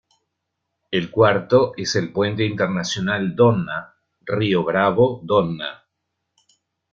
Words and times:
El 0.89 1.11
cuarto 1.11 1.73
es 1.77 1.95
el 1.95 2.11
Puente 2.11 2.43
Internacional 2.43 3.35
"Donna" 3.35 3.93
Río 4.21 4.63
Bravo-Donna. 4.63 5.85